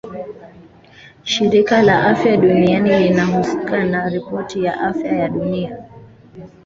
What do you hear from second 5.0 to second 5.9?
ya dunia